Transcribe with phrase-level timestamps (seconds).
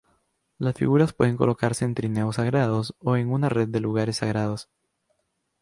[0.57, 4.67] Las figuras pueden colocarse en trineos sagrados o en una red de lugares sagrados.